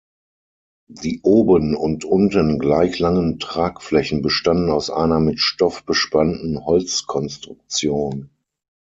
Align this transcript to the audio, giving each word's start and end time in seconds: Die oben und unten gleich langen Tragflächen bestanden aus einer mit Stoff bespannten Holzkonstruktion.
Die 0.89 1.19
oben 1.21 1.75
und 1.75 2.05
unten 2.05 2.57
gleich 2.57 2.97
langen 2.97 3.37
Tragflächen 3.37 4.23
bestanden 4.23 4.71
aus 4.71 4.89
einer 4.89 5.19
mit 5.19 5.39
Stoff 5.39 5.85
bespannten 5.85 6.65
Holzkonstruktion. 6.65 8.31